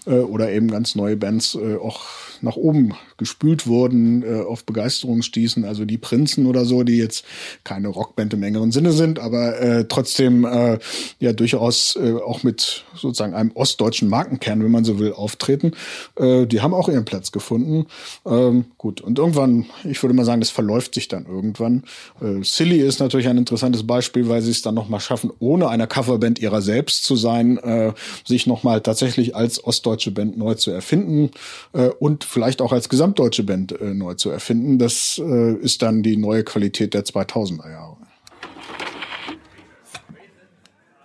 [0.07, 2.03] äh, oder eben ganz neue Bands äh, auch
[2.45, 5.65] nach oben gespült wurden, äh, auf Begeisterung stießen.
[5.65, 7.25] Also die Prinzen oder so, die jetzt
[7.65, 10.79] keine Rockband im engeren Sinne sind, aber äh, trotzdem äh,
[11.21, 15.73] ja durchaus äh, auch mit sozusagen einem ostdeutschen Markenkern, wenn man so will, auftreten.
[16.17, 17.87] Äh, die haben auch ihren Platz gefunden.
[18.27, 21.85] Ähm, gut, und irgendwann, ich würde mal sagen, das verläuft sich dann irgendwann.
[22.21, 25.87] Äh, Silly ist natürlich ein interessantes Beispiel, weil sie es dann nochmal schaffen, ohne eine
[25.87, 27.93] Coverband ihrer selbst zu sein, äh,
[28.25, 31.31] sich nochmal tatsächlich als ostdeutsche Band neu zu erfinden
[31.73, 34.79] äh, und vielleicht auch als gesamtdeutsche Band äh, neu zu erfinden.
[34.79, 37.97] Das äh, ist dann die neue Qualität der 2000er Jahre.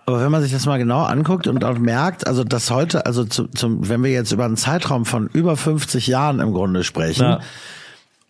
[0.06, 3.24] Aber wenn man sich das mal genau anguckt und auch merkt, also dass heute, also
[3.24, 7.22] zu, zum, wenn wir jetzt über einen Zeitraum von über 50 Jahren im Grunde sprechen,
[7.22, 7.40] Ja.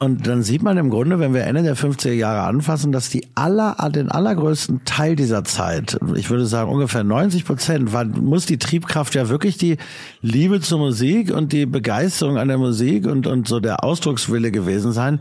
[0.03, 3.27] Und dann sieht man im Grunde, wenn wir Ende der 50er Jahre anfassen, dass die
[3.35, 8.57] aller, den allergrößten Teil dieser Zeit, ich würde sagen ungefähr 90 Prozent, war, muss die
[8.57, 9.77] Triebkraft ja wirklich die
[10.23, 14.93] Liebe zur Musik und die Begeisterung an der Musik und, und so der Ausdruckswille gewesen
[14.93, 15.21] sein.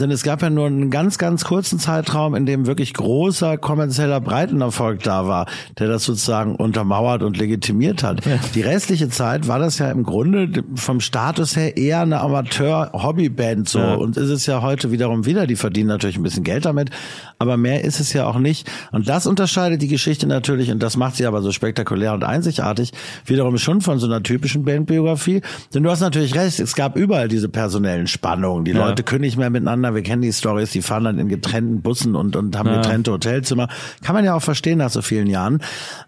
[0.00, 4.20] Denn es gab ja nur einen ganz, ganz kurzen Zeitraum, in dem wirklich großer kommerzieller
[4.20, 5.46] Breitenerfolg da war,
[5.78, 8.22] der das sozusagen untermauert und legitimiert hat.
[8.54, 13.78] Die restliche Zeit war das ja im Grunde vom Status her eher eine Amateur-Hobbyband so.
[13.78, 13.94] Ja.
[13.94, 15.46] Und ist es ja heute wiederum wieder.
[15.46, 16.90] Die verdienen natürlich ein bisschen Geld damit,
[17.38, 18.70] aber mehr ist es ja auch nicht.
[18.92, 22.92] Und das unterscheidet die Geschichte natürlich, und das macht sie aber so spektakulär und einzigartig,
[23.26, 25.42] wiederum schon von so einer typischen Bandbiografie.
[25.74, 28.64] Denn du hast natürlich recht, es gab überall diese personellen Spannungen.
[28.64, 28.86] Die Ja.
[28.86, 32.14] Leute können nicht mehr miteinander, wir kennen die Stories, die fahren dann in getrennten Bussen
[32.14, 33.68] und, und haben getrennte Hotelzimmer.
[34.02, 35.60] Kann man ja auch verstehen nach so vielen Jahren.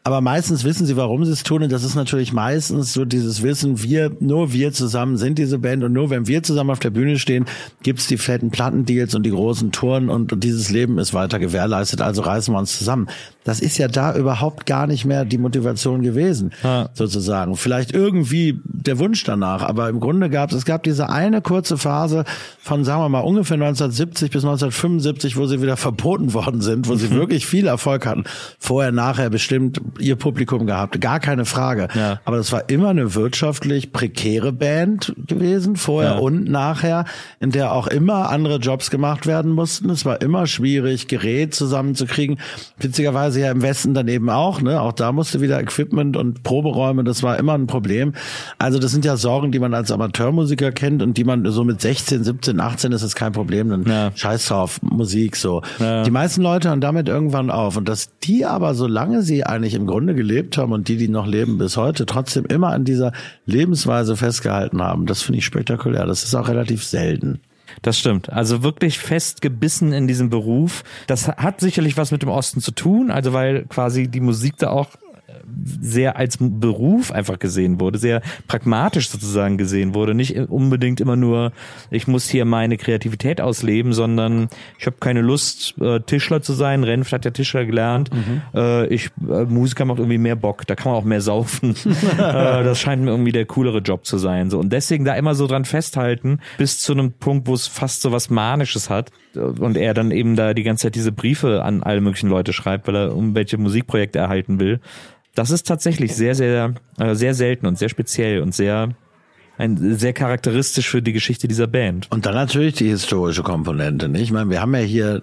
[0.04, 1.62] Aber meistens wissen sie, warum sie es tun.
[1.62, 5.84] Und das ist natürlich meistens so dieses Wissen, wir, nur wir zusammen sind diese Band
[5.84, 7.46] und nur wenn wir zusammen auf der Bühne stehen,
[7.82, 12.00] gibt's die fetten Plattendeals und die großen Touren und, und dieses Leben ist weiter gewährleistet,
[12.00, 13.08] also reißen wir uns zusammen.
[13.44, 16.90] Das ist ja da überhaupt gar nicht mehr die Motivation gewesen, Ja.
[16.94, 17.56] sozusagen.
[17.56, 21.76] Vielleicht irgendwie der Wunsch danach, aber im Grunde gab es, es gab diese eine kurze
[21.76, 22.24] Phase
[22.60, 26.94] von, sagen wir mal, ungefähr 1970 bis 1975, wo sie wieder verboten worden sind, wo
[26.94, 28.24] sie wirklich viel Erfolg hatten.
[28.58, 31.88] Vorher, nachher bestimmt ihr Publikum gehabt, gar keine Frage.
[31.94, 32.20] Ja.
[32.24, 36.18] Aber das war immer eine wirtschaftlich prekäre Band gewesen, vorher Ja.
[36.18, 37.04] und nachher,
[37.40, 39.90] in der auch immer andere Jobs gemacht werden mussten.
[39.90, 42.38] Es war immer schwierig, Gerät zusammenzukriegen.
[42.78, 44.80] Witzigerweise ja im Westen daneben auch, ne?
[44.80, 48.12] Auch da musste wieder Equipment und Proberäume, das war immer ein Problem.
[48.58, 51.80] Also das sind ja Sorgen, die man als Amateurmusiker kennt und die man so mit
[51.80, 54.12] 16, 17, 18 ist es kein Problem, dann Ja.
[54.14, 55.62] scheiß drauf, Musik so.
[55.78, 56.02] Ja.
[56.02, 59.86] Die meisten Leute hören damit irgendwann auf und dass die aber, solange sie eigentlich im
[59.86, 63.12] Grunde gelebt haben und die, die noch leben bis heute, trotzdem immer an dieser
[63.46, 66.06] Lebensweise festgehalten haben, das finde ich spektakulär.
[66.06, 67.40] Das ist auch relativ selten.
[67.80, 68.30] Das stimmt.
[68.30, 70.84] Also wirklich fest gebissen in diesem Beruf.
[71.06, 74.70] Das hat sicherlich was mit dem Osten zu tun, also weil quasi die Musik da
[74.70, 74.88] auch
[75.80, 80.14] sehr als Beruf einfach gesehen wurde, sehr pragmatisch sozusagen gesehen wurde.
[80.14, 81.52] Nicht unbedingt immer nur,
[81.90, 86.84] ich muss hier meine Kreativität ausleben, sondern ich habe keine Lust, äh, Tischler zu sein.
[86.84, 88.10] Renft hat ja Tischler gelernt.
[88.54, 91.74] Äh, ich, äh, Musiker macht irgendwie mehr Bock, da kann man auch mehr saufen.
[91.84, 94.50] äh, das scheint mir irgendwie der coolere Job zu sein.
[94.50, 94.58] So.
[94.58, 98.12] Und deswegen da immer so dran festhalten, bis zu einem Punkt, wo es fast so
[98.12, 99.10] was Manisches hat.
[99.34, 102.86] Und er dann eben da die ganze Zeit diese Briefe an alle möglichen Leute schreibt,
[102.86, 104.80] weil er irgendwelche Musikprojekte erhalten will.
[105.34, 108.90] Das ist tatsächlich sehr, sehr, äh, sehr selten und sehr speziell und sehr,
[109.58, 112.10] ein, sehr charakteristisch für die Geschichte dieser Band.
[112.10, 114.08] Und dann natürlich die historische Komponente.
[114.08, 114.22] Nicht?
[114.22, 115.22] Ich meine, wir haben ja hier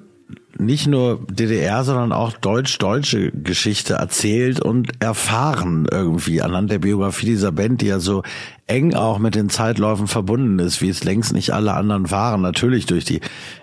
[0.58, 7.52] nicht nur DDR, sondern auch deutsch-deutsche Geschichte erzählt und erfahren irgendwie anhand der Biografie dieser
[7.52, 8.24] Band, die ja so
[8.70, 12.42] eng auch mit den Zeitläufen verbunden ist, wie es längst nicht alle anderen waren.
[12.42, 13.20] Natürlich durch die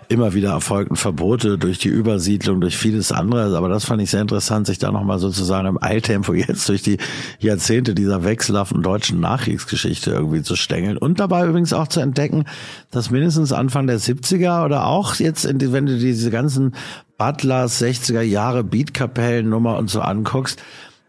[0.09, 3.57] immer wieder erfolgten Verbote, durch die Übersiedlung, durch vieles andere.
[3.57, 6.97] Aber das fand ich sehr interessant, sich da nochmal sozusagen im Eiltempo jetzt durch die
[7.39, 10.97] Jahrzehnte dieser wechselhaften deutschen Nachkriegsgeschichte irgendwie zu stängeln.
[10.97, 12.45] Und dabei übrigens auch zu entdecken,
[12.91, 16.73] dass mindestens Anfang der 70er oder auch jetzt, in wenn du diese ganzen
[17.17, 20.61] Butlers 60er Jahre Beatkapellennummer und so anguckst,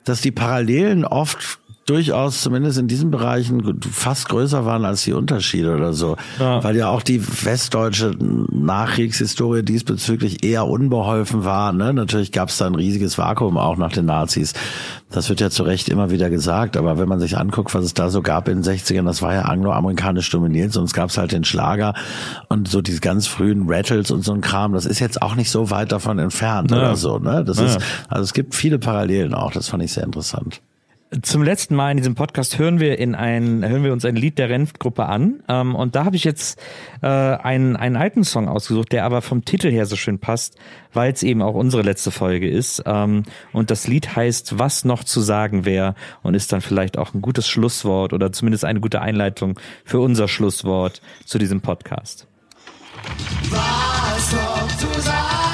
[0.04, 5.74] dass die Parallelen oft durchaus zumindest in diesen Bereichen fast größer waren als die Unterschiede
[5.74, 6.16] oder so.
[6.38, 6.62] Ja.
[6.62, 8.14] Weil ja auch die westdeutsche
[8.50, 11.72] Nachkriegshistorie diesbezüglich eher unbeholfen war.
[11.72, 11.92] Ne?
[11.94, 14.52] Natürlich gab es da ein riesiges Vakuum auch nach den Nazis.
[15.10, 16.76] Das wird ja zu Recht immer wieder gesagt.
[16.76, 19.32] Aber wenn man sich anguckt, was es da so gab in den 60ern, das war
[19.34, 20.72] ja angloamerikanisch dominiert.
[20.72, 21.94] Sonst gab es halt den Schlager
[22.48, 24.72] und so diese ganz frühen Rattles und so ein Kram.
[24.74, 26.76] Das ist jetzt auch nicht so weit davon entfernt Ja.
[26.78, 27.18] oder so.
[27.18, 27.44] Ne?
[27.44, 27.64] Das Ja.
[27.66, 29.52] ist, also es gibt viele Parallelen auch.
[29.52, 30.60] Das fand ich sehr interessant.
[31.22, 34.36] Zum letzten Mal in diesem Podcast hören wir in ein, hören wir uns ein Lied
[34.36, 35.42] der Renft-Gruppe an.
[35.48, 36.60] Ähm, und da habe ich jetzt
[37.00, 40.56] äh, einen, einen alten Song ausgesucht, der aber vom Titel her so schön passt,
[40.92, 42.82] weil es eben auch unsere letzte Folge ist.
[42.84, 43.22] Ähm,
[43.54, 47.22] und das Lied heißt Was noch zu sagen wäre und ist dann vielleicht auch ein
[47.22, 52.26] gutes Schlusswort oder zumindest eine gute Einleitung für unser Schlusswort zu diesem Podcast.
[53.50, 55.47] Was noch zu sagen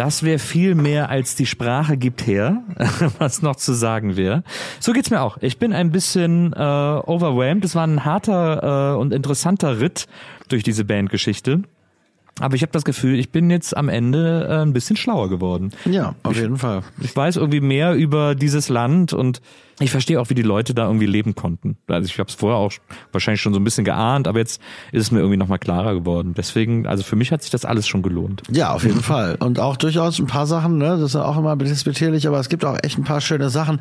[0.00, 2.62] das wäre viel mehr als die Sprache gibt her,
[3.18, 4.44] was noch zu sagen wäre.
[4.78, 5.36] So geht's mir auch.
[5.42, 7.66] Ich bin ein bisschen äh, overwhelmed.
[7.66, 10.06] Es war ein harter äh, und interessanter Ritt
[10.48, 11.64] durch diese Bandgeschichte.
[12.40, 15.72] Aber ich habe das Gefühl, ich bin jetzt am Ende äh, ein bisschen schlauer geworden.
[15.84, 16.82] Ja, auf jeden Fall.
[17.00, 19.40] Ich weiß irgendwie mehr über dieses Land und
[19.82, 21.78] ich verstehe auch, wie die Leute da irgendwie leben konnten.
[21.86, 22.72] Also ich habe es vorher auch
[23.12, 24.60] wahrscheinlich schon so ein bisschen geahnt, aber jetzt
[24.92, 26.34] ist es mir irgendwie nochmal klarer geworden.
[26.36, 28.42] Deswegen, also für mich hat sich das alles schon gelohnt.
[28.50, 29.36] Ja, auf jeden Fall.
[29.40, 32.50] Und auch durchaus ein paar Sachen, ne, das ist ja auch immer disputierlich, aber es
[32.50, 33.80] gibt auch echt ein paar schöne Sachen.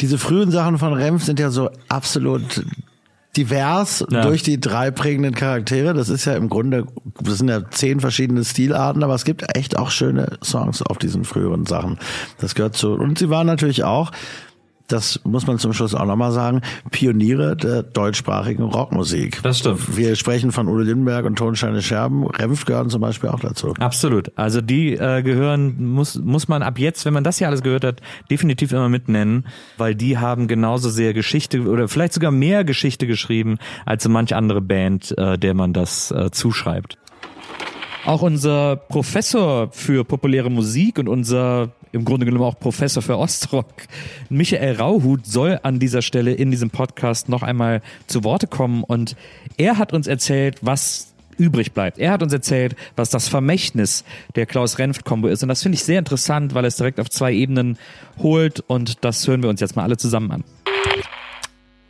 [0.00, 2.64] Diese frühen Sachen von Renf sind ja so absolut
[3.36, 4.22] divers Ja.
[4.22, 5.94] durch die drei prägenden Charaktere.
[5.94, 6.86] Das ist ja im Grunde,
[7.20, 11.24] das sind ja zehn verschiedene Stilarten, aber es gibt echt auch schöne Songs auf diesen
[11.24, 11.98] früheren Sachen.
[12.38, 12.92] Das gehört zu.
[12.92, 14.10] Und sie waren natürlich auch,
[14.88, 19.42] das muss man zum Schluss auch nochmal sagen, Pioniere der deutschsprachigen Rockmusik.
[19.42, 19.96] Das stimmt.
[19.96, 22.26] Wir sprechen von Udo Lindenberg und Tonsteine Scherben.
[22.26, 23.74] Renf gehören zum Beispiel auch dazu.
[23.78, 24.30] Absolut.
[24.36, 27.84] Also die äh, gehören, muss, muss man ab jetzt, wenn man das hier alles gehört
[27.84, 29.46] hat, definitiv immer mitnennen,
[29.76, 34.34] weil die haben genauso sehr Geschichte oder vielleicht sogar mehr Geschichte geschrieben als so manch
[34.34, 36.98] andere Band, äh, der man das äh, zuschreibt.
[38.04, 43.66] Auch unser Professor für populäre Musik und unser im Grunde genommen auch Professor für Ostrock,
[44.28, 49.16] Michael Rauhut, soll an dieser Stelle in diesem Podcast noch einmal zu Worte kommen und
[49.58, 51.98] er hat uns erzählt, was übrig bleibt.
[51.98, 54.04] Er hat uns erzählt, was das Vermächtnis
[54.36, 57.78] der Klaus-Renft-Kombo ist und das finde ich sehr interessant, weil es direkt auf zwei Ebenen
[58.22, 60.44] holt und das hören wir uns jetzt mal alle zusammen an.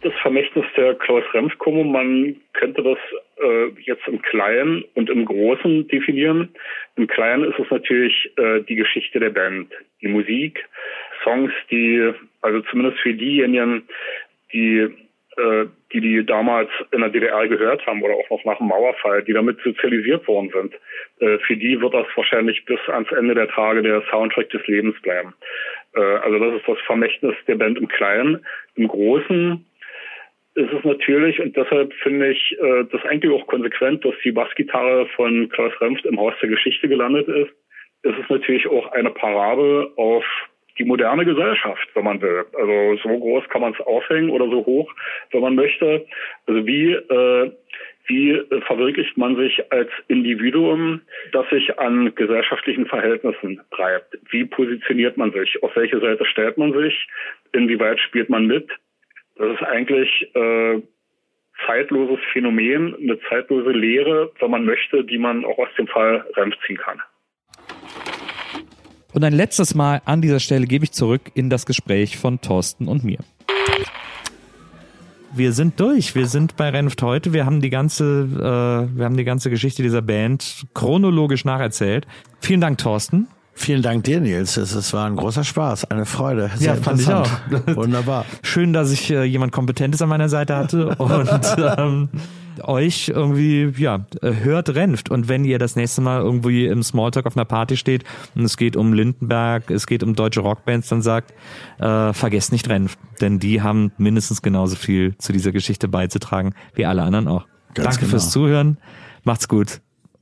[0.03, 1.83] das Vermächtnis der Klaus-Renft-Kombo.
[1.83, 2.99] Man könnte das
[3.43, 6.55] äh, jetzt im Kleinen und im Großen definieren.
[6.97, 10.65] Im Kleinen ist es natürlich äh, die Geschichte der Band, die Musik,
[11.23, 13.89] Songs, die, also zumindest für diejenigen,
[14.53, 14.89] die
[15.37, 19.23] äh, die die damals in der DDR gehört haben oder auch noch nach dem Mauerfall,
[19.23, 20.75] die damit sozialisiert worden sind,
[21.21, 25.01] äh, für die wird das wahrscheinlich bis ans Ende der Tage der Soundtrack des Lebens
[25.03, 25.35] bleiben.
[25.95, 28.45] Äh, also das ist das Vermächtnis der Band im Kleinen.
[28.77, 29.65] Im Großen
[30.57, 35.07] ist es natürlich, und deshalb finde ich äh, das eigentlich auch konsequent, dass die Bassgitarre
[35.15, 37.51] von Klaus Remft im Haus der Geschichte gelandet ist,
[38.03, 40.25] ist es natürlich auch eine Parabel auf
[40.79, 42.45] die moderne Gesellschaft, wenn man will.
[42.53, 44.93] Also so groß kann man es aufhängen oder so hoch,
[45.31, 46.07] wenn man möchte.
[46.47, 47.53] Also wie äh,
[48.09, 51.01] wie verwirklicht man sich als Individuum,
[51.33, 54.17] das sich an gesellschaftlichen Verhältnissen treibt?
[54.31, 55.61] Wie positioniert man sich?
[55.63, 57.09] Auf welche Seite stellt man sich?
[57.53, 58.71] Inwieweit spielt man mit?
[59.39, 60.83] Das ist eigentlich äh,
[61.67, 66.25] zeitloses Phänomen, eine zeitlose Lehre, wenn man möchte, die man auch aus dem Fall
[66.67, 67.01] ziehen kann.
[69.13, 72.89] Und ein letztes Mal an dieser Stelle gebe ich zurück in das Gespräch von Thorsten
[72.89, 73.19] und mir.
[75.35, 76.15] Wir sind durch.
[76.15, 77.33] Wir sind bei Renft heute.
[77.33, 82.07] Wir haben die ganze, äh, wir haben die ganze Geschichte dieser Band chronologisch nacherzählt.
[82.41, 83.29] Vielen Dank, Thorsten.
[83.59, 84.59] Vielen Dank dir, Nils.
[84.59, 86.51] Es, es war ein großer Spaß, eine Freude.
[86.57, 87.67] Sehr Ja, fand ich interessant.
[87.77, 88.27] Wunderbar.
[88.43, 92.11] Schön, dass ich äh, jemand Kompetentes an meiner Seite hatte und ähm,
[92.63, 95.11] euch irgendwie, ja, äh, hört Renft.
[95.11, 98.59] Und wenn ihr das nächste Mal irgendwie im Smalltalk auf einer Party steht und es
[98.59, 101.33] geht um Lindenberg, es geht um deutsche Rockbands, dann sagt,
[101.79, 102.99] äh, vergesst nicht Renft.
[103.23, 107.47] Denn die haben mindestens genauso viel zu dieser Geschichte beizutragen wie alle anderen auch.
[107.73, 108.11] Ganz Danke genau.
[108.11, 108.77] fürs Zuhören.
[109.25, 109.81] Macht's gut.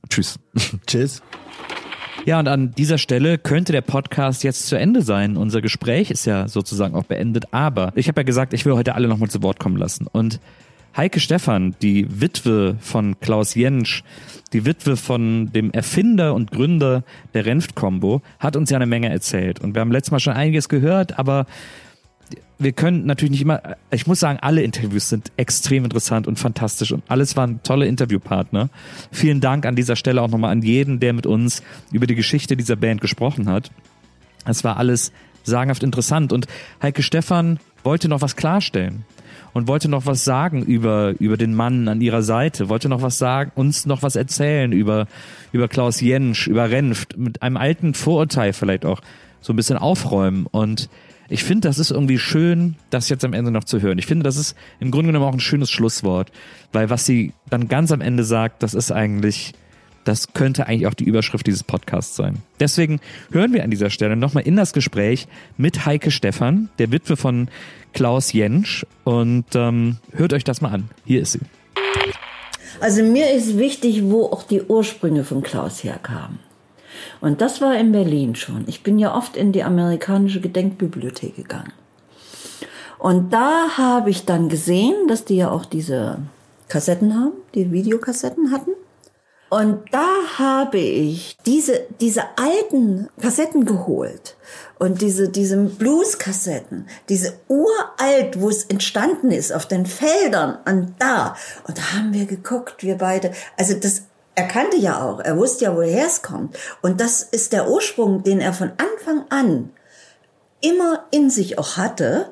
[0.08, 0.38] Tschüss.
[0.86, 1.20] Tschüss.
[2.26, 5.36] Ja, und an dieser Stelle könnte der Podcast jetzt zu Ende sein.
[5.36, 8.94] Unser Gespräch ist ja sozusagen auch beendet, aber ich habe ja gesagt, ich will heute
[8.94, 10.06] alle nochmal zu Wort kommen lassen.
[10.10, 10.40] Und
[10.96, 14.04] Heike Stephan, die Witwe von Klaus Jentsch,
[14.54, 19.60] die Witwe von dem Erfinder und Gründer der Renft-Kombo, hat uns ja eine Menge erzählt.
[19.60, 21.44] Und wir haben letztes Mal schon einiges gehört, aber
[22.58, 23.60] wir können natürlich nicht immer,
[23.90, 28.70] ich muss sagen, alle Interviews sind extrem interessant und fantastisch und alles waren tolle Interviewpartner.
[29.10, 32.56] Vielen Dank an dieser Stelle auch nochmal an jeden, der mit uns über die Geschichte
[32.56, 33.70] dieser Band gesprochen hat.
[34.46, 36.46] Es war alles sagenhaft interessant und
[36.82, 39.04] Heike Stephan wollte noch was klarstellen
[39.52, 43.18] und wollte noch was sagen über, über den Mann an ihrer Seite, wollte noch was
[43.18, 45.06] sagen, uns noch was erzählen über,
[45.52, 49.00] über Klaus Jentsch, über Renft, mit einem alten Vorurteil vielleicht auch
[49.40, 50.88] so ein bisschen aufräumen und
[51.28, 53.98] ich finde, das ist irgendwie schön, das jetzt am Ende noch zu hören.
[53.98, 56.30] Ich finde, das ist im Grunde genommen auch ein schönes Schlusswort,
[56.72, 59.54] weil was sie dann ganz am Ende sagt, das ist eigentlich,
[60.04, 62.38] das könnte eigentlich auch die Überschrift dieses Podcasts sein.
[62.60, 63.00] Deswegen
[63.32, 67.48] hören wir an dieser Stelle nochmal in das Gespräch mit Heike Stephan, der Witwe von
[67.94, 70.90] Klaus Jentsch und ähm, hört euch das mal an.
[71.06, 71.40] Hier ist sie.
[72.80, 76.40] Also mir ist wichtig, wo auch die Ursprünge von Klaus herkamen.
[77.20, 78.64] Und das war in Berlin schon.
[78.66, 81.72] Ich bin ja oft in die amerikanische Gedenkbibliothek gegangen.
[82.98, 86.18] Und da habe ich dann gesehen, dass die ja auch diese
[86.68, 88.70] Kassetten haben, die Videokassetten hatten.
[89.50, 94.36] Und da habe ich diese, diese alten Kassetten geholt.
[94.78, 101.36] Und diese, diese Blues-Kassetten, diese uralt, wo es entstanden ist, auf den Feldern und da.
[101.68, 103.32] Und da haben wir geguckt, wir beide.
[103.56, 104.02] Also das,
[104.34, 106.58] er kannte ja auch, er wusste ja, woher es kommt.
[106.82, 109.70] Und das ist der Ursprung, den er von Anfang an
[110.60, 112.30] immer in sich auch hatte,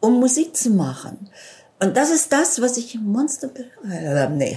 [0.00, 1.28] um Musik zu machen.
[1.80, 3.50] Und das ist das, was ich Monster,
[3.90, 4.56] äh, nee.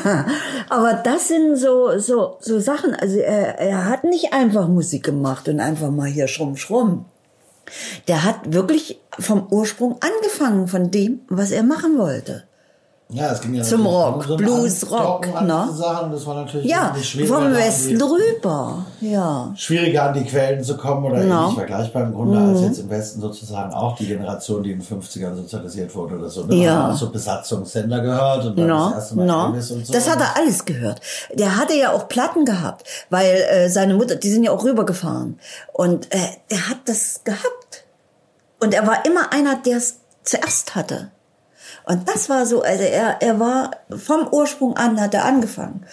[0.70, 2.94] Aber das sind so, so, so Sachen.
[2.94, 7.04] Also er, er hat nicht einfach Musik gemacht und einfach mal hier schrumm, schrumm.
[8.08, 12.44] Der hat wirklich vom Ursprung angefangen, von dem, was er machen wollte.
[13.12, 15.68] Ja, es ging ja Zum Rock, um Blues, Rock, ne?
[15.74, 16.12] Sachen.
[16.12, 16.94] Das war natürlich Ja,
[17.26, 18.84] vom Westen die- rüber.
[19.00, 19.52] Ja.
[19.56, 21.42] schwieriger an die Quellen zu kommen oder Genau.
[21.42, 22.66] ähnlich vergleichbar im Grunde als Mhm.
[22.66, 26.44] jetzt im Westen sozusagen auch die Generation, die in den 50ern sozialisiert wurde oder so.
[26.44, 26.54] Ne?
[26.54, 26.74] Ja.
[26.82, 29.46] Man hat so Besatzungssender gehört und dann No, das erste Mal no.
[29.48, 29.92] Elvis und so.
[29.92, 31.00] Das hat er alles gehört.
[31.34, 35.40] Der hatte ja auch Platten gehabt, weil äh, seine Mutter, die sind ja auch rübergefahren.
[35.72, 36.18] Und äh,
[36.48, 37.84] er hat das gehabt.
[38.62, 41.10] Und er war immer einer, der es zuerst hatte.
[41.90, 45.84] Und das war so, also er, er war vom Ursprung an, hat er angefangen.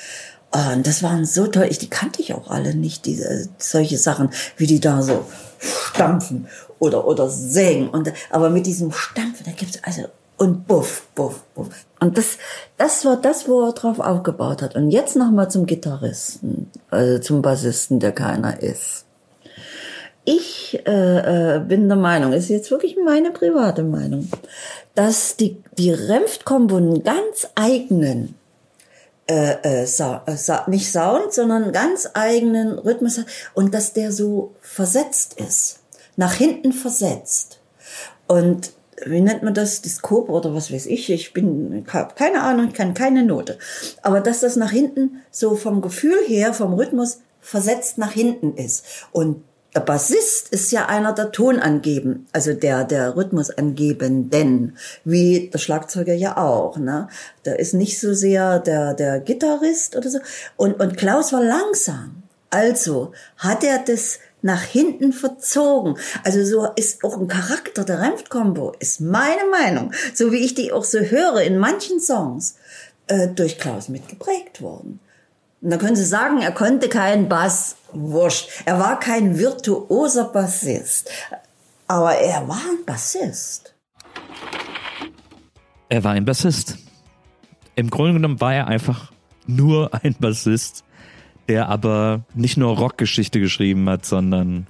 [0.51, 4.29] Und das waren so toll, ich, die kannte ich auch alle nicht, diese, solche Sachen,
[4.57, 5.25] wie die da so
[5.59, 7.89] stampfen oder, oder sägen.
[7.89, 10.03] Und, aber mit diesem Stampfen, da gibt's also,
[10.37, 11.69] und buff, buff, buff.
[11.99, 12.37] Und das,
[12.77, 14.75] das war das, wo er drauf aufgebaut hat.
[14.75, 19.06] Und jetzt nochmal zum Gitarristen, also zum Bassisten, der keiner ist.
[20.29, 24.29] Ich äh, äh, bin der Meinung, ist jetzt wirklich meine private Meinung,
[24.93, 28.35] dass die, die Renft-Kombo einen ganz eigenen,
[29.29, 33.93] äh, äh, Sa äh, Sa nicht Sound, sondern einen ganz eigenen Rhythmus hat und dass
[33.93, 35.79] der so versetzt ist,
[36.17, 37.61] nach hinten versetzt.
[38.27, 38.73] Und
[39.05, 42.67] wie nennt man das, Diskop oder was weiß ich, ich bin, ich hab keine Ahnung,
[42.67, 43.57] ich kann keine Note.
[44.01, 48.83] Aber dass das nach hinten so vom Gefühl her, vom Rhythmus versetzt nach hinten ist.
[49.13, 49.45] Und
[49.77, 56.35] Der Bassist ist ja einer der Tonangeben, also der, der Rhythmusangebenden, wie der Schlagzeuger ja
[56.35, 57.09] auch, ne?
[57.45, 60.17] Der ist nicht so sehr der, der Gitarrist oder so.
[60.55, 62.23] Und, und Klaus war langsam.
[62.49, 65.99] Also hat er das nach hinten verzogen.
[66.23, 70.71] Also so ist auch ein Charakter der Renft-Kombo, ist meine Meinung, so wie ich die
[70.71, 72.55] auch so höre in manchen Songs,
[73.05, 75.01] äh, durch Klaus mitgeprägt worden.
[75.67, 78.47] Und da können Sie sagen, er konnte keinen Bass, wurscht.
[78.63, 81.11] Er war kein virtuoser Bassist,
[81.87, 83.75] aber er war ein Bassist.
[85.89, 86.77] Er war ein Bassist.
[87.75, 89.11] Im Grunde genommen war er einfach
[89.45, 90.85] nur ein Bassist,
[91.49, 94.67] der aber nicht nur Rockgeschichte geschrieben hat, sondern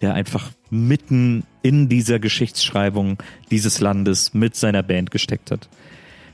[0.00, 3.18] der einfach mitten in dieser Geschichtsschreibung
[3.50, 5.68] dieses Landes mit seiner Band gesteckt hat.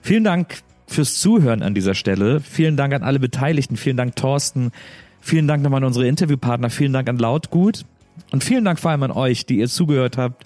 [0.03, 0.59] Vielen Dank
[0.93, 2.41] fürs Zuhören an dieser Stelle.
[2.41, 3.77] Vielen Dank an alle Beteiligten.
[3.77, 4.73] Vielen Dank, Thorsten.
[5.21, 6.71] Vielen Dank nochmal an unsere Interviewpartner.
[6.71, 7.85] Vielen Dank an Lautgut.
[8.31, 10.45] Und vielen Dank vor allem an euch, die ihr zugehört habt,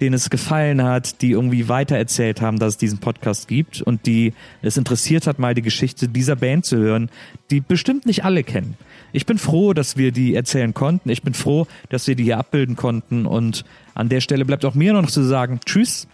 [0.00, 4.32] denen es gefallen hat, die irgendwie weitererzählt haben, dass es diesen Podcast gibt und die
[4.62, 7.10] es interessiert hat, mal die Geschichte dieser Band zu hören,
[7.50, 8.76] die bestimmt nicht alle kennen.
[9.12, 11.10] Ich bin froh, dass wir die erzählen konnten.
[11.10, 13.26] Ich bin froh, dass wir die hier abbilden konnten.
[13.26, 13.64] Und
[13.94, 16.08] an der Stelle bleibt auch mir noch zu sagen, tschüss,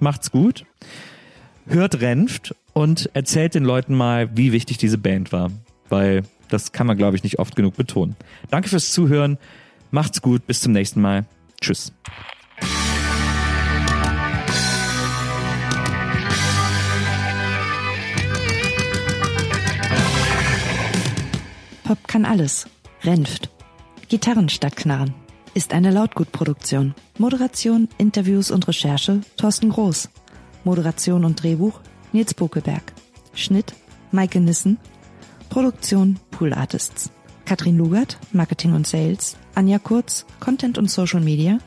[0.00, 0.64] macht's gut,
[1.66, 5.50] hört Renft und erzählt den Leuten mal, wie wichtig diese Band war.
[5.88, 8.14] Weil das kann man, glaube ich, nicht oft genug betonen.
[8.50, 9.36] Danke fürs Zuhören.
[9.90, 10.46] Macht's gut.
[10.46, 11.24] Bis zum nächsten Mal.
[11.60, 11.92] Tschüss.
[21.82, 22.68] Pop kann alles.
[23.02, 23.50] Renft.
[24.08, 25.14] Gitarren statt Knarren.
[25.52, 26.94] Ist eine Lautgutproduktion.
[27.18, 30.10] Moderation, Interviews und Recherche Thorsten Groß.
[30.62, 31.80] Moderation und Drehbuch
[32.12, 32.82] Nils Bokelberg.
[33.34, 33.74] Schnitt
[34.10, 34.78] Maike Nissen.
[35.50, 37.10] Produktion Pool Artists.
[37.44, 39.36] Katrin Lugert, Marketing und Sales.
[39.54, 41.58] Anja Kurz, Content und Social Media.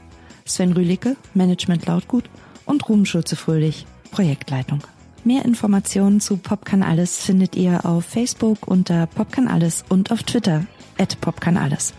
[0.46, 2.30] Sven Rühlicke, Management Lautgut.
[2.66, 4.82] Und Ruben Schulze-Fröhlich, Projektleitung.
[5.24, 10.12] Mehr Informationen zu Pop kann alles findet ihr auf Facebook unter Pop kann alles und
[10.12, 10.66] auf Twitter
[10.98, 11.94] at Pop kann alles.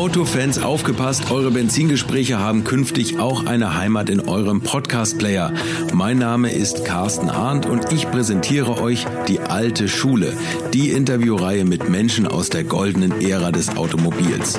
[0.00, 5.52] Autofans aufgepasst, eure Benzingespräche haben künftig auch eine Heimat in eurem Podcast-Player.
[5.92, 10.32] Mein Name ist Carsten Arndt und ich präsentiere euch die alte Schule,
[10.72, 14.58] die Interviewreihe mit Menschen aus der goldenen Ära des Automobils.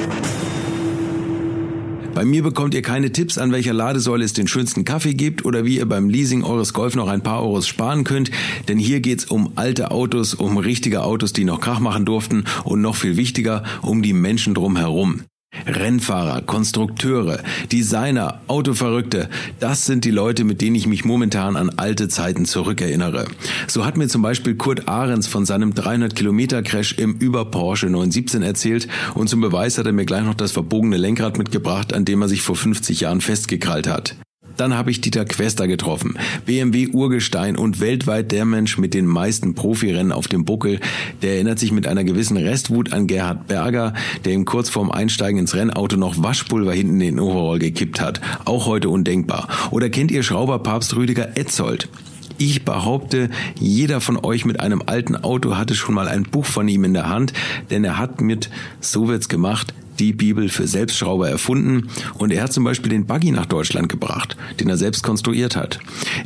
[2.13, 5.65] Bei mir bekommt ihr keine Tipps, an welcher Ladesäule es den schönsten Kaffee gibt oder
[5.65, 8.31] wie ihr beim Leasing eures Golf noch ein paar Euros sparen könnt,
[8.67, 12.81] denn hier geht's um alte Autos, um richtige Autos, die noch Krach machen durften und
[12.81, 15.21] noch viel wichtiger, um die Menschen drumherum.
[15.65, 17.39] Rennfahrer, Konstrukteure,
[17.71, 23.25] Designer, Autoverrückte, das sind die Leute, mit denen ich mich momentan an alte Zeiten zurückerinnere.
[23.67, 27.87] So hat mir zum Beispiel Kurt Ahrens von seinem 300 Kilometer Crash im über Porsche
[27.87, 32.05] 917 erzählt und zum Beweis hat er mir gleich noch das verbogene Lenkrad mitgebracht, an
[32.05, 34.15] dem er sich vor 50 Jahren festgekrallt hat.
[34.61, 39.55] Dann habe ich Dieter Quester getroffen, BMW Urgestein und weltweit der Mensch mit den meisten
[39.55, 40.79] Profirennen auf dem Buckel.
[41.23, 45.39] Der erinnert sich mit einer gewissen Restwut an Gerhard Berger, der ihm kurz vorm Einsteigen
[45.39, 48.21] ins Rennauto noch Waschpulver hinten in den Overall gekippt hat.
[48.45, 49.47] Auch heute undenkbar.
[49.71, 51.89] Oder kennt ihr Schrauberpapst Rüdiger Etzold?
[52.37, 56.67] Ich behaupte, jeder von euch mit einem alten Auto hatte schon mal ein Buch von
[56.67, 57.33] ihm in der Hand,
[57.71, 61.87] denn er hat mit So wird's gemacht die Bibel für Selbstschrauber erfunden
[62.17, 65.79] und er hat zum Beispiel den Buggy nach Deutschland gebracht, den er selbst konstruiert hat.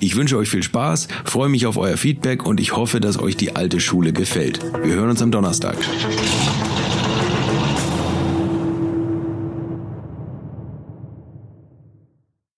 [0.00, 3.36] Ich wünsche euch viel Spaß, freue mich auf euer Feedback und ich hoffe, dass euch
[3.36, 4.58] die alte Schule gefällt.
[4.82, 5.76] Wir hören uns am Donnerstag.